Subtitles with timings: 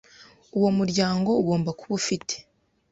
[0.57, 2.35] Uwo muryango ugomba kuba ufite